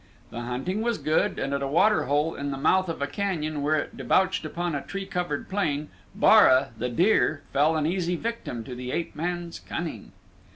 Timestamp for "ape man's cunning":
8.91-10.11